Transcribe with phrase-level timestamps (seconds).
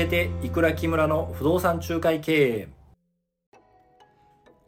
[0.00, 2.68] えていくら木村の不動産仲介経営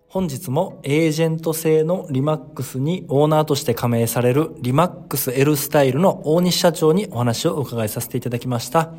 [0.09, 8.93] 本日もエージェント制のリマックスにオーナーとして加盟されるリマックス L スタイルの大西社長にお話をお伺いさせていただきました。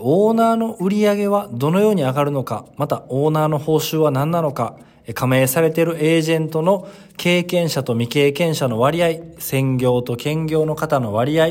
[0.00, 4.76] オーナーの売り上げはどのように上がるのか、またオーナーの報酬は何なのか、
[5.14, 11.50] 加盟されているエージェントの経験者と未経験者の割合、専業と兼業の方の割合、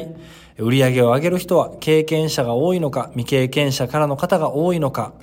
[0.57, 5.13] 売り上げを上げる人は経験者が多いのか、未経験者からの方が多いのか、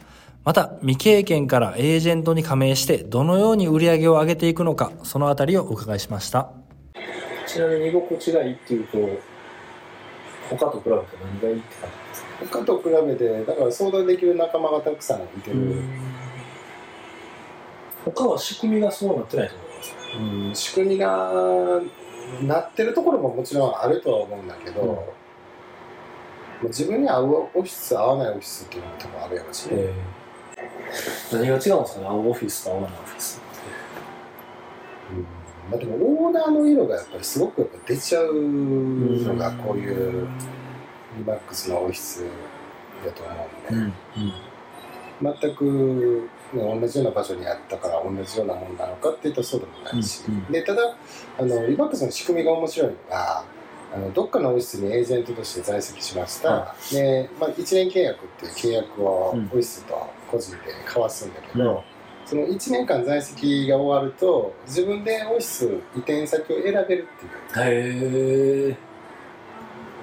[0.45, 6.50] また未経験からエージェントに加盟してどのように売り上げを上げていくのか、そのあたりをお伺いしました。
[7.46, 8.98] ちなみに居心地がいいっていうと、
[10.50, 12.22] 他と比べて何がいいって感じです
[12.52, 12.58] か？
[12.58, 15.83] 他と比べてだから相談できる仲間がたくさんいてる、
[18.05, 19.95] 他は仕組みがそうなってないと思います。
[20.19, 21.80] うん仕組みが
[22.42, 25.06] なってるところももちろんあるとは思うんだけど、
[26.62, 26.69] うん。
[26.69, 29.92] 自分に合うオフィス合わないオフィスっていうのも多分あるやろし、ね
[31.33, 33.41] 何が違うんですかね、青オフィスと合わないオフィス
[35.12, 35.22] うん。
[35.70, 40.27] まあ、でもオーナーの色がやっぱりすごくやっぱ出ちゃうのがこういう
[41.19, 42.24] リマックスのオフィス
[43.05, 50.52] だと思うんで、全く、ね、同じような場所にあったから同じようなものなのかっていうとそうでもないし、うんうん。
[50.52, 50.96] でただ
[51.38, 53.44] あのリバックスの仕組みが面白いのが
[53.94, 61.80] あのどっかのオフィスにエージェントとして在籍しました、はで、まあ、1年契約っていう契約をオうんフィスと個人で交わすんだけど、うん。
[62.27, 68.68] その1年間在籍が終わると自分でオフィス移転先を選べるっていう。
[68.68, 68.77] へえ。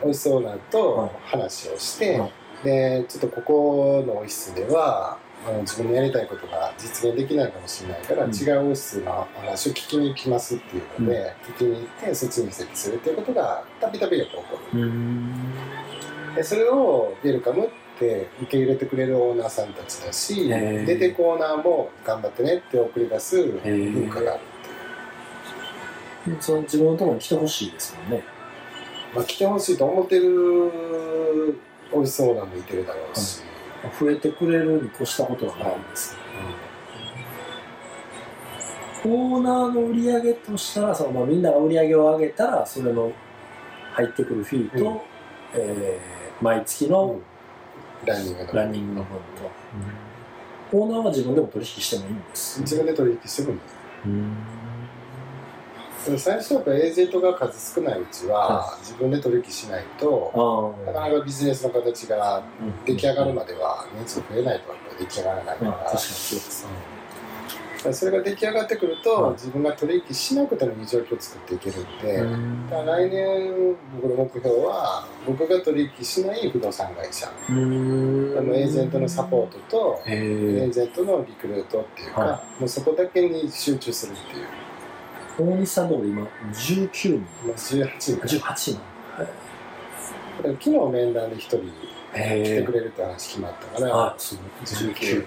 [0.02, 2.32] オフィスオーナーと話をして、はい。
[2.64, 8.32] でちょっとここのオフィスではあの自分のやりたいことが実現できないかもしれないから、うん。
[8.32, 14.82] 違うオフィスの話を聞きに行きますっていうので、聞きに行ってそっちに移籍するっていうことがたびたびやっぱ起こる。
[14.82, 15.34] うん。
[16.36, 23.94] でそれをウェルカムって受け入れてくれるオーナーさんたちだし出てくオーナーも頑張ってねって送り出すー。
[23.94, 24.42] 文化がある
[26.42, 28.24] その自分のところに来てほしいですもんね。
[29.14, 31.56] まあ、来てほしいと思ってる
[31.92, 33.42] オフィスオーナーもいてるだろうし、
[34.00, 36.18] 増えてくれるに越したことはないんです
[39.06, 43.12] オーナーの売り上げとしたらその、まあ、みんなが売り上げを上げたらそれの
[43.94, 45.00] 入ってくるフィーと、うん。
[45.54, 46.92] えー毎月うん。
[46.92, 47.20] の
[48.06, 48.54] ランニングの。
[48.54, 49.18] ランニングの分
[50.72, 53.58] と、オーナーは自分でも取引してもいいんです、自分で取引してもいい。
[53.58, 54.65] でも
[56.18, 65.98] 最初やっぱエージェントが数少ないうちはは自分で取引しないとなかなかビジネスの形がうん出来上がるまでは人数増えないとやっぱり出来上がらないから。
[67.94, 69.34] それが出来上がってくるとはい。
[69.34, 72.68] 自分が取引しなくてもいい状況を作っていけるんで、うん。
[72.68, 77.28] だから来年僕の目標は僕が取引しない不動産会社。
[77.28, 78.34] あうん。
[78.34, 84.48] のエージェントのサポートとへエーえジェントのリクルートっていうか、はもうそこだけに集中するっていう、
[85.38, 87.20] 大西さんの今19人。
[87.46, 88.18] まあ、18人。
[88.18, 88.80] かな18人
[90.44, 91.64] 昨日面談で1人来
[92.14, 94.22] へてくれるって話決まったから、はい。
[94.22, 94.46] すごい
[94.94, 95.26] 19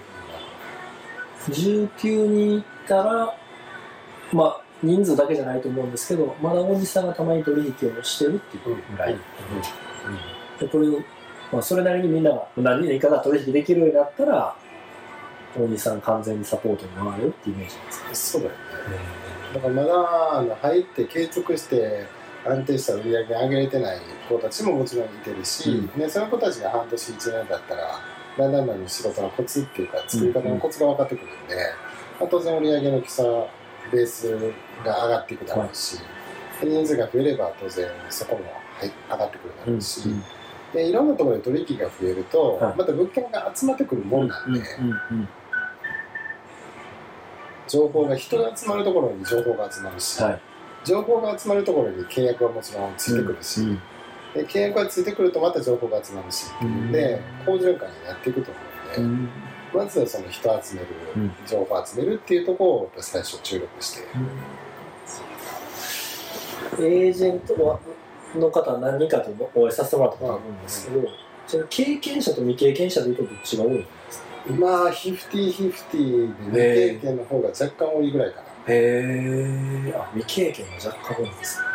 [1.49, 3.35] 19人いったら
[4.31, 9.15] まあ人数だけじゃないと思うんですけどまだ大西さんがたまに取引をしてるっていうぐらい、
[10.59, 10.99] でこれを、
[11.51, 14.55] まあ、それなりにみんなが何人以下が取引できるようになったら
[15.57, 18.15] 大西さん完全にサポートに回るよっていうイメージなんですか？
[18.15, 18.59] そうだよね
[19.53, 22.05] だからまだあの入って継続して
[22.45, 25.99] 安定した売り上げ上げれてない子たちももちろんいてるし、うん。
[25.99, 27.99] ね、その子たちが半年1年だったら
[28.37, 31.55] だんだん仕事のコツっていうか作り方のコツが分かってくるんで、
[32.19, 33.25] まあ、当然売り上げの基礎
[33.91, 34.31] ベース
[34.85, 35.97] が上がっていくだろうし、
[36.61, 40.09] で人数が増えれば当然そこもはい上がってくるだろうし、
[40.73, 42.77] でいろんなところで取引が増えると、はい。
[42.77, 44.63] また物件が集まってくるもんなんで、う
[45.15, 45.27] ん
[47.69, 50.41] 情報が人が集まるところに情報が集まるし、はい。
[50.83, 53.81] 情報が集まるところに契約はもちろんついてくるし、うん
[54.33, 58.59] で契約がついてくるとまた情報が集まるしうので、好循環になっていくと思
[58.97, 59.29] うので、
[59.73, 61.31] まずはその人を集める、うん。
[61.47, 64.03] 情報を集めるっていうところを最初注力して、
[66.79, 67.79] エージェントは
[68.35, 71.07] の方は何人かとお会いさせてもらったと思うんですけど、
[71.47, 74.28] その経験者と未経験者でいうとどっちが多いんですか？
[74.49, 78.75] 今ヒフティヒフティで未経験の方が若干多いぐらいかな、へ
[79.87, 81.65] えあ未経験が若干多いんですね。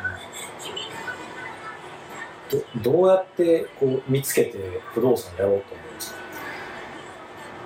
[2.82, 4.58] どどうやってこう見つけて
[4.92, 6.24] 不動産やろうと思うんですか？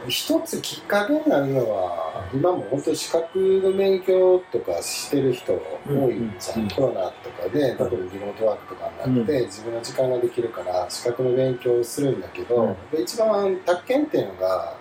[0.08, 5.52] 一つきっかけになるのは今も本当に資格の勉強とかしてる人
[5.86, 12.76] 多いじゃん、うんコロナとかで特にリモートワークとかになって、自分の時間ができるから資格の勉強をするんだけど、うん。
[12.96, 14.77] で一番宅建っていうのが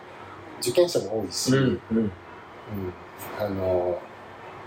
[0.62, 1.98] 受験者も多いし、うんうん。
[1.98, 2.12] うん
[3.40, 4.00] あの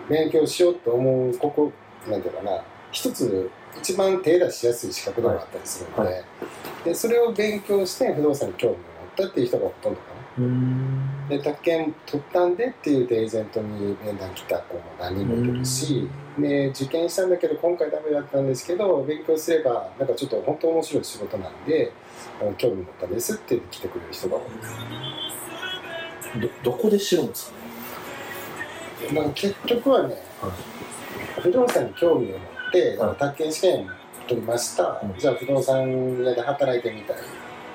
[0.08, 1.72] 勉強しようと思うここ
[2.08, 3.48] なんていうかな一つ
[3.78, 6.25] 一番手出しやすい資格でもあったりするので,、は
[6.84, 8.84] でそれを勉強して不動産に興味を持っ
[9.16, 10.06] たっていう人がほとんどか
[10.38, 10.44] な。
[10.44, 11.28] うん。
[11.28, 21.92] で宅建取ったんでっていうエージェントに面談来た子も何人もいるし、で受験したんだけど今回ダメだったんですけど勉強すればなんかちょっと本当面白い仕事なんで
[22.58, 24.42] 興味持ったんですって来てくれる人が多い。
[26.38, 29.15] どどこで知るんですか？
[29.15, 30.17] だから結局はね、
[31.41, 33.17] 不動産に興味を持って、はい。
[33.17, 33.91] 宅建試験
[34.29, 35.19] 取りました、うん。
[35.19, 37.17] じゃあ不動産屋で働いてみたい。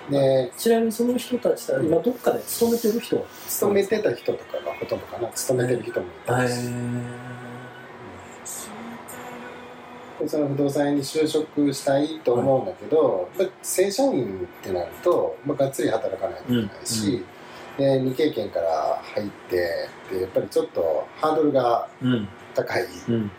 [0.10, 5.28] でちなみにその人たちは今どっかで勤めてる人勤めてた人とかがほとんどかな。
[5.30, 6.69] 勤めてる人もいたし、
[10.19, 17.25] でその不動産屋に就職したいと思うんだけど、まあ正社員ってなると、まあ、がっつり働かないといけないし、
[17.77, 22.27] で未経験から入ってでやっぱりちょっとハードルがうん。
[22.54, 22.86] 高い。
[23.10, 23.31] うん。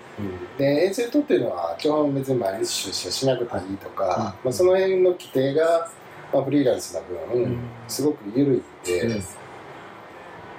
[0.59, 4.13] でエージェントっていうのは基本別に毎日出社しなくていいとか、うん。
[4.13, 5.91] まあ、その辺の規定が、
[6.33, 7.59] まあ、フリーランスな分、うん。
[7.89, 9.23] すごく緩いんで、うん。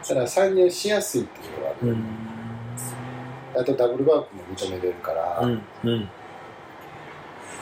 [0.07, 3.61] ただ参入しやすいっていうのがある、うん。
[3.61, 5.61] あとダブルワークも認めれるから、うん。
[5.83, 6.09] うん。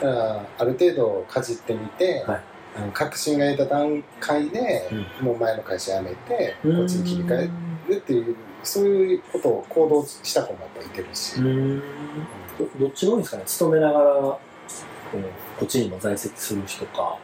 [0.00, 2.42] からある程度かじってみて、はい
[2.92, 4.88] 確信が得た段階で、
[5.20, 6.76] うもう前の会社辞めて、うん。
[6.78, 7.50] こっちに切り替え
[7.88, 11.78] るっていうそういうことを行動した子もやっぱいてるし、うん。
[12.58, 13.42] どどっちが多いんですかね？
[13.46, 14.40] 勤めながらこ
[15.14, 15.18] う
[15.58, 17.18] こっちにも在籍する人か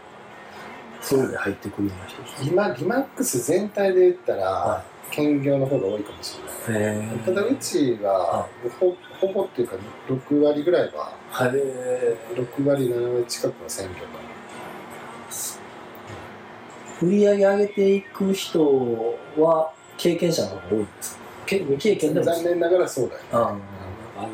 [1.01, 6.39] フルで入ってくるような人今リマックス全体で言ったら、は兼業の方が多いかもし
[6.69, 7.03] れない。
[7.03, 9.77] へただうちはほほぼっていうか
[10.09, 11.51] 6割ぐらいははい。
[11.51, 14.01] 6割7割近くは専業か
[17.03, 21.23] 売り上げ上げていく人は経験者の方が多いんですか？
[21.47, 22.27] け未経験でも。
[22.27, 23.29] な残念ながらそうだよね。
[23.33, 23.59] あ
[24.19, 24.29] あ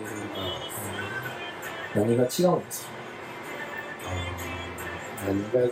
[1.98, 2.90] 上げる何が違うんですか？
[5.26, 5.64] 何が違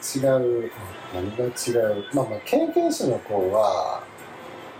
[0.43, 0.71] う？
[1.15, 1.49] 何が違
[1.99, 2.05] う？
[2.15, 4.03] まあまあ経験者の子は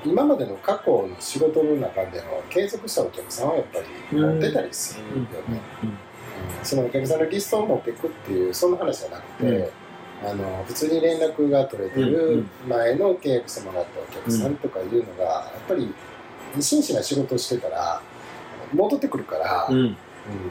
[0.05, 3.79] 今までの過去の仕事の中での継続したお客さんはやっぱ
[4.13, 5.99] り持ってたりするよね、うん
[6.63, 9.69] そのお客さんのリストを持っていくっていうそんな話じゃなくて、うん
[10.25, 12.51] あの普通に連絡が取れてうんるうん。
[12.69, 15.95] 前の契約してもらったお客さんとかいうのがやっぱり
[16.61, 18.01] 真摯な仕事をしてたら
[18.73, 19.97] 戻ってくるから、うん。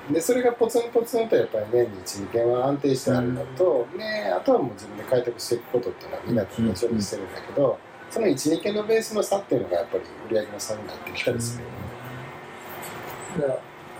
[0.07, 0.13] うん。
[0.13, 7.79] でそれがポツンポツンとやっぱり年に12件は安定してあるのと、ね、あとはもう自分で開拓していくことっていうのはみんなと同じようにしてるんだけど、
[8.09, 11.63] その12件のベースの差っていうのがやっぱり売り上げの差になってきたりする。
[11.63, 11.75] よね。
[13.41, 13.59] だか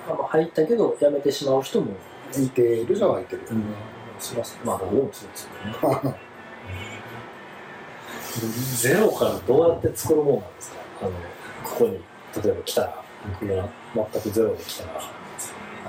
[0.09, 1.93] らまあ入ったけど辞めてしまう人も
[2.37, 3.94] いているのはいてるよね。
[4.19, 4.57] します。
[4.63, 6.15] まあ僕もそうですよね。
[8.75, 10.77] ゼロからどうやって作るものなんですか？
[11.01, 11.11] あの
[11.63, 11.93] ここに
[12.43, 13.03] 例えば来たら
[13.39, 13.69] 僕が
[14.11, 15.01] 全くゼロで来たら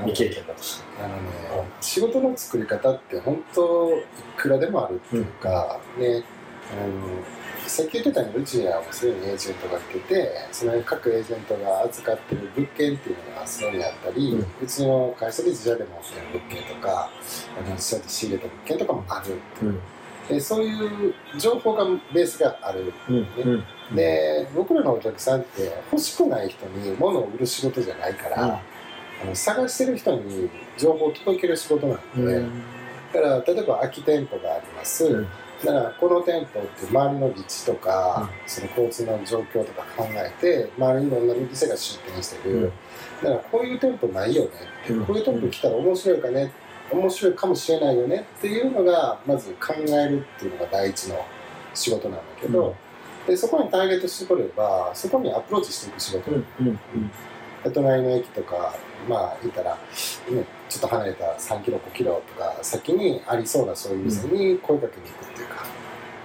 [0.04, 0.84] 未経験だとして。
[1.02, 4.02] あのね、仕事の作り方って本当い
[4.36, 6.22] くらでもあるっていうか、ね、
[6.72, 6.92] あの
[7.68, 17.10] さっき言ってたようにうちにはもうすでにエージェントが来ててその各エージェントが預かってる物件っていうのがすでにあったり、ううんちの会社で自社で持ってる物件とか
[17.58, 19.70] あの自社で仕入れた物件とかもあるう。
[19.70, 19.80] ん。
[20.28, 22.92] でそういう情報がベースがある。
[23.08, 23.96] うんうん。
[23.96, 28.50] で僕らのお客さんって欲しくない人に物を売る仕事じゃないから、うん。
[28.52, 28.60] あ
[29.26, 32.62] の探してる人に情報を届ける仕事なんで、うん。
[33.12, 35.28] だから例えば空き店舗があります、うん
[35.64, 42.64] だからこの店舗って周りの立地とか、うその交通の状況とか考えて周りにいろんな店が出店してる、うん。
[42.64, 44.50] だからこういう店舗ないよね
[44.84, 45.06] って、うん。
[45.06, 46.52] こういう店舗来たら面白いかね
[46.90, 51.24] 面白いかもしれないよねっていうのがまず考えるっていうのが第一の
[51.74, 52.74] 仕事なんだけど、
[53.26, 56.80] でそこにターゲット絞ればそこにアプローチしていく仕事、うんうんで
[57.72, 58.74] 隣の駅とか
[59.08, 65.64] まあいたら、ね、ちょっと離れた3キロ5キロとか先にありそうなそういう店に声かけに行くっていうか、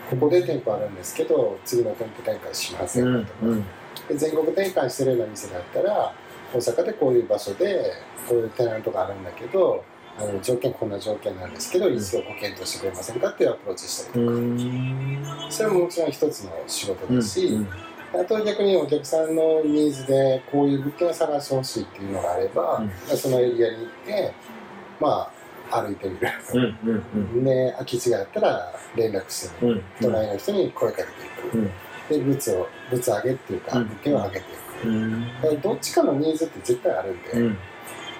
[0.09, 3.65] ここで店舗あるんですけど次の店舗展開しませうんんかとか、うん
[4.07, 6.13] で全国展開してるような店だったら
[6.53, 7.93] 大阪でこういう場所で
[8.27, 9.83] こういうテナントがあるんだけど
[10.17, 15.47] あの条件こんな条件なんですけど一度ご検討してくれませんかっていうアプローチしたりとか、うん。
[15.49, 17.65] それももちろん一つの仕事うんだし、
[18.13, 24.33] あと逆にお客さんのニーズでこういう物件を探してほしいっていうのがあれば、そのエリアに行って
[24.99, 25.31] ま
[25.71, 26.27] あ歩いてみる。
[26.53, 27.43] うんうんうん。
[27.45, 29.75] で空き地があったら連絡してみる。
[29.75, 29.83] うん。
[30.01, 31.71] 隣の人に声かけていく、うん。
[32.09, 33.87] で物を物上げっていうかうん。
[33.87, 34.41] 物件を上げてい
[35.57, 37.57] く、どっちかのニーズって絶対あるんで,、うん。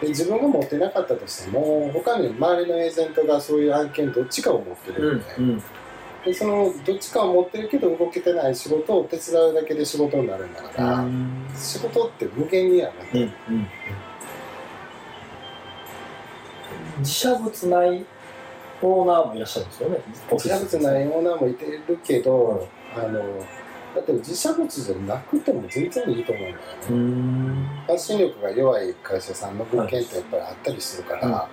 [0.02, 5.64] で自分が持ってなかったとしても他に周りのエージェントがそういう案件どっちかを持ってうんるんで,、うん
[6.25, 11.48] でそのどっちかを持ってるけど動けてない仕事を手伝うだけで仕事になるんだから、うん。
[11.56, 13.68] 仕事って無限にあるんで、うんうん。
[17.00, 18.06] 自社物ない
[18.84, 19.98] オーナーもいらっしゃるんですよね。
[20.32, 23.20] 自社物ないオーナーもいてるけど、あの
[23.96, 27.68] だって自社物じゃなくても全然いいと思うんだよね、うん。
[27.88, 31.50] 発信力が弱い会社さんの物件ってやっぱりあったりするから、ああ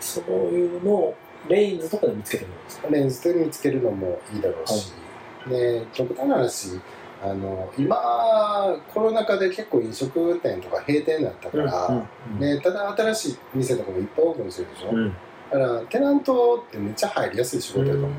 [0.00, 1.14] そういうのを
[1.48, 2.88] レインズとかで見つけてるんですか？
[2.90, 4.92] レンズで見つけるのもいいだろうし、
[5.48, 6.80] で極端な話
[7.22, 7.96] あの今
[8.92, 15.14] コロナ禍で結構飲食店とか閉店になったから、うんでただ新しい店とかもいっぱいオープンしてるでしょ、うん。
[15.50, 18.12] だからテナントってめっちゃ入りやすい仕事だと思うん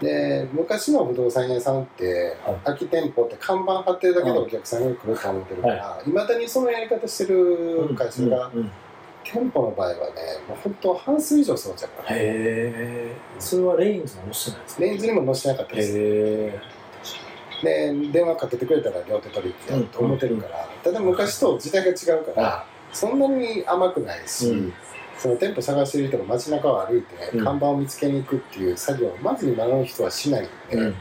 [0.00, 2.56] だよね、で昔の不動産屋さんって、はい。
[2.64, 6.08] 空き店舗って看板貼ってるだけでお客さんが来ると思ってるからい。
[6.10, 8.70] ま、未だにそのやり方してる会社が、うんうん
[9.32, 9.98] 店舗の場合はね
[10.48, 15.98] もう本当半数以上そうじゃんからへえそれはレインズもしてないですかレンズにも載せてなかったです。
[15.98, 16.60] へ
[17.62, 24.72] で電話かけてくれたら両手取引やると思ってるから、ただ昔と時代が違うから、そんなに甘くないし、うん。
[25.18, 27.44] その店舗探してる人が街中を歩いて、うん。
[27.44, 30.92] 看板を見つけに行くっていう作業をまず今の人はしないんで、えうん。
[30.92, 30.96] だ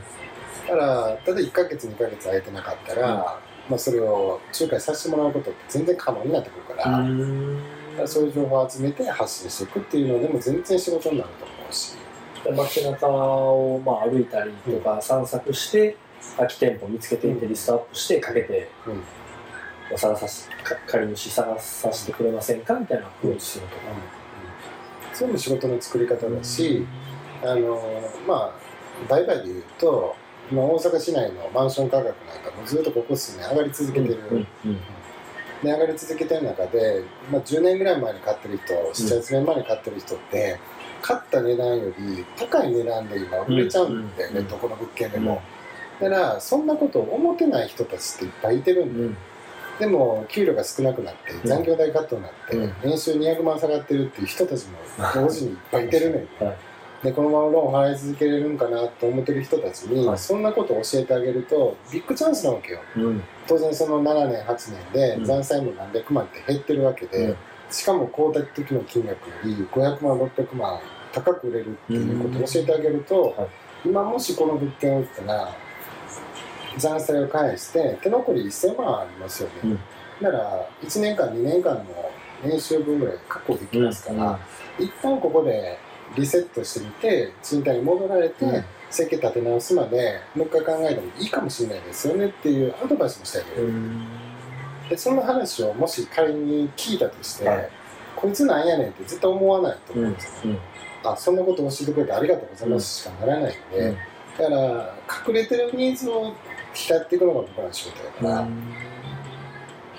[0.70, 3.39] からただ1ヶ月2ヶ月空いてなかったら、
[3.70, 7.60] まあ、それを仲介させてもらうことって全然可能になってくるから,、うん
[8.05, 11.97] そういう情報を集めて発信していくっていうのでも全然仕事になると思うし。
[12.55, 15.97] 街中をまあ歩いたりとか散策して
[16.37, 19.03] 空き店舗見つけていってリストアップしてかけてうん。
[19.91, 23.81] お探さしか借り主探させてくれませんかみたいなアプローチするとか。
[25.13, 26.85] そういうの仕事の作り方だし、
[27.43, 27.81] あの
[28.27, 28.53] まあ
[29.07, 30.15] 売買でいうと
[30.51, 34.37] 今大阪市内のマンション価格なんかもずっとここ数年上がり続けてる、うん。
[34.37, 34.79] うん
[35.63, 40.59] で上がり続けてる中で、まあ、10年ぐらい前に買ってる人78年前に買ってる人って
[41.01, 44.47] 買った値段より高い値段で今売れちゃうんだよね、うん。
[44.47, 45.41] どこの物件でも、
[46.01, 49.07] だからそんなことを思ってない人たちっていっぱいいてるんだよ。
[49.07, 49.17] うん。
[49.79, 51.47] でも給料が少なくなってん。
[51.47, 52.74] 残業代カットになって、うん。
[52.83, 54.77] 年収200万下がってるっていう人たちも
[55.13, 56.57] 同時にいっぱいいてるねんはい
[57.05, 62.79] でこのままローン払い続けれるんかなと思ってる人たちに、はいそんなことを教えてあげるとビッグチャンスなわけよ。
[62.97, 63.24] うん。
[63.47, 65.21] 当然その7年8年うん。
[65.21, 67.35] で残債も何百万って減ってるわけで、うん。
[67.69, 70.79] しかも買うた時の金額より500万600万
[71.13, 73.50] 高く売れるっていうことを教えてあげると、はい。
[73.85, 75.55] 今もしこの物件を売ったら
[76.77, 79.79] 残債を返して手残り1000万ありますよね、うん。
[80.21, 81.85] だから1年間2年間の
[82.43, 84.39] 年収分ぐらい確保できますから、
[84.79, 85.77] 一旦ここで
[86.17, 88.65] リセットしてみて賃貸に戻られて、うん。
[88.88, 93.71] 設計立て直すまでもう一回考えてもいいかもしれないですよねっていうアドバイスもしてあげる、う。
[93.71, 94.07] ん。
[94.89, 97.69] でその話をもし仮に聞いたとして、はい。
[98.15, 100.53] こいつなんやねんって絶対思わないとうん思うんですよ、
[101.03, 101.12] うん。
[101.12, 103.97] あそんなこと教えてくれてありがとうございますしかならないんで、うん。
[104.38, 104.95] だから
[105.27, 106.33] 隠れてるニーズを
[106.74, 108.41] 光っていくのが僕らの仕事だから、だ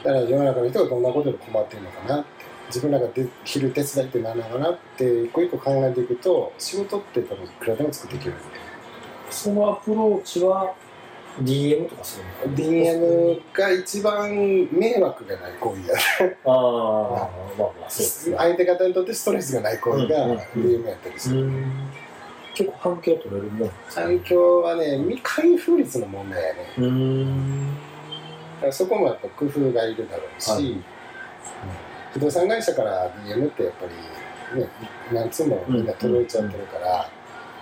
[0.05, 2.36] から世の中の人がどんなことで困ってるのかなって
[2.69, 8.33] 自分らができる手伝いって何なのかなって一個一個考えていくと仕事って多分いくらでも作っていける。
[8.33, 8.43] んで
[9.31, 10.75] そのアプローチは
[11.43, 14.31] DM とかするの？DM が一番
[14.73, 15.95] 迷惑がない行為だ
[16.47, 18.37] ああまあまあそうですね。
[18.37, 21.91] 相手方にとってストレスがない行為がうんうん DM やったりする、うん
[22.57, 23.71] 結構反響取れるもん。
[23.91, 26.61] 環境はね未開封率の問題やね。
[26.79, 27.75] うん。
[27.75, 30.63] だからそこもやっぱ工夫がいるだろうし、はい。
[30.63, 30.85] うん
[32.17, 33.85] 不動産会社から DM ってやっぱ
[34.55, 34.69] りね
[35.13, 37.11] 何通もみんな届いちゃってるから、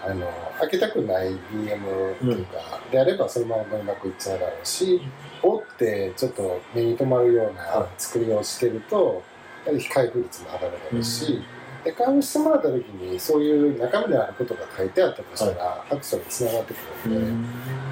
[0.06, 0.26] あの
[0.60, 5.00] 開けたくない DM っていうか、であればそのままゴミ箱行っちゃうだろうし、
[5.42, 9.22] おってちょっと目に留まるようなは作りをしてると、
[9.66, 11.42] やはり開封率も上がるだろうし、
[11.84, 17.42] で開封してもらった時にそういう中身であることが書いてあったとしたら、白書につながってくるん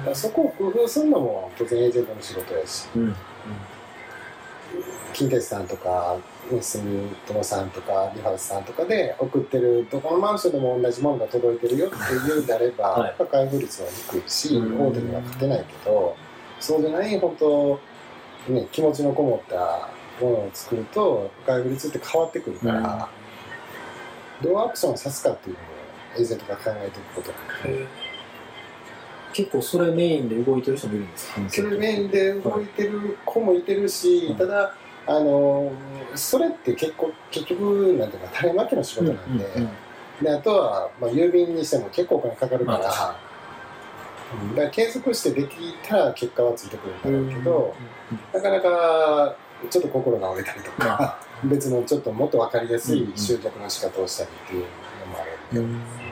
[0.05, 0.15] で。
[0.15, 2.87] そこを工夫するのも当然エージェントの仕事やし
[5.07, 6.17] うん近鉄さんとか
[6.49, 6.81] 住
[7.27, 13.15] 友さんとかリハウスさんとかで送ってるどこのマンションでも同じものが届いてるよっていうであれば、はい。
[13.31, 14.87] 開封率は低いし、うん。
[14.87, 16.17] 大手には勝てないけど
[16.59, 17.79] そうじゃない本当、
[18.49, 23.09] ね、気持ちのこもったものを作ると開封率って変わってくるから、
[24.41, 25.63] どうアクションさすかっていうのを
[26.17, 27.85] エージェントが考えていくことなんで。
[29.33, 31.41] 結構それメインで動いてる人もいるんですか？
[31.49, 34.37] それメインで動いてる子もいてるし、うん。
[34.37, 35.71] ただあの
[36.15, 39.45] それって結構結局なんていうか種まきの仕事なんで,、
[40.21, 43.17] であとは、まあ、郵便にしても結構お金かかるから、ま
[44.41, 44.55] うん。
[44.55, 47.75] だから継続してできたら結果はついてくるんだろうけど、
[48.33, 49.35] なかなか
[49.69, 54.67] ちょっと心が折れたりとか、別のちょっともっと分かりやすい集客の仕方をしたりっていうの
[55.07, 56.02] もあるんで、うん